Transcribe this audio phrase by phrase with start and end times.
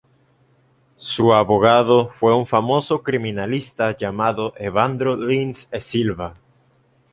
[0.97, 6.33] Su abogado fue un famoso criminalista llamado Evandro Lins e Silva.